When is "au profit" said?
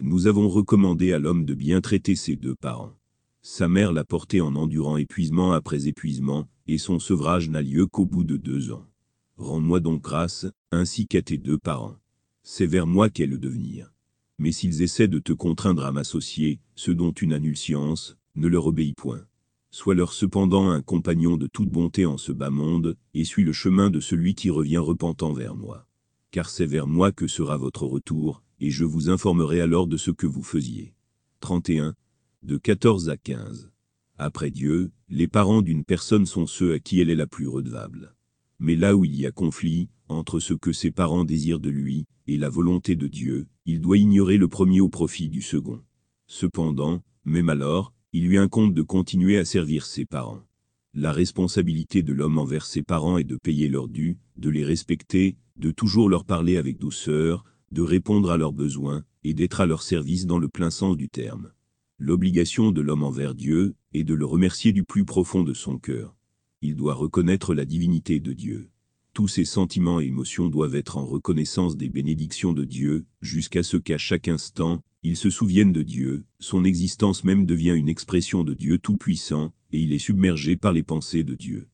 44.80-45.28